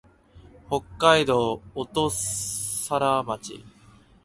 [0.67, 2.09] 北海道音更
[3.23, 3.63] 町